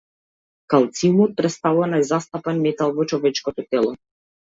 Калциумот 0.73 1.35
претставува 1.43 1.91
најзастапен 1.93 2.67
метал 2.67 2.99
во 2.99 3.11
човечкото 3.15 3.71
тело. 3.73 3.99